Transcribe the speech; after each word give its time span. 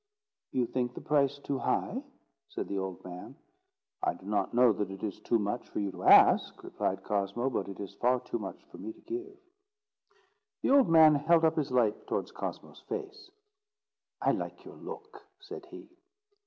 "You 0.51 0.65
think 0.65 0.95
the 0.95 0.99
price 1.01 1.37
too 1.37 1.59
high?" 1.59 2.01
said 2.49 2.67
the 2.67 2.79
old 2.79 3.03
man. 3.05 3.35
"I 4.01 4.15
do 4.15 4.25
not 4.25 4.51
know 4.51 4.73
that 4.73 4.89
it 4.89 5.03
is 5.03 5.19
too 5.19 5.37
much 5.37 5.69
for 5.69 5.79
you 5.79 5.91
to 5.91 6.05
ask," 6.05 6.63
replied 6.63 7.03
Cosmo; 7.03 7.51
"but 7.51 7.67
it 7.67 7.79
is 7.79 7.93
far 7.93 8.19
too 8.19 8.39
much 8.39 8.65
for 8.71 8.79
me 8.79 8.93
to 8.93 9.01
give." 9.01 9.37
The 10.63 10.71
old 10.71 10.89
man 10.89 11.13
held 11.13 11.45
up 11.45 11.55
his 11.55 11.71
light 11.71 12.07
towards 12.07 12.31
Cosmo's 12.31 12.81
face. 12.89 13.29
"I 14.19 14.31
like 14.31 14.65
your 14.65 14.77
look," 14.77 15.21
said 15.39 15.67
he. 15.67 15.87